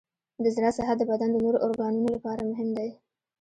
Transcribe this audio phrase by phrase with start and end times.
[0.43, 2.89] د زړه صحت د بدن د نورو ارګانونو لپاره مهم دی.